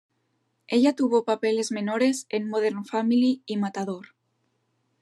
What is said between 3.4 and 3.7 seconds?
y